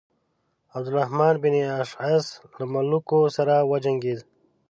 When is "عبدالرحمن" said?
0.75-1.33